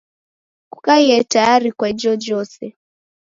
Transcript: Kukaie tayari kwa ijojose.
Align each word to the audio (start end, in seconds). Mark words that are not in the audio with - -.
Kukaie 0.71 1.17
tayari 1.31 1.71
kwa 1.77 1.87
ijojose. 1.93 2.65